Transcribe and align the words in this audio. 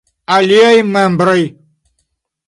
Aliaj 0.35 0.79
membroj. 0.95 1.37